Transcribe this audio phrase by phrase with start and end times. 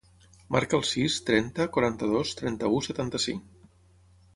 [0.55, 3.67] Marca el sis, trenta, quaranta-dos, trenta-u, setanta-cinc.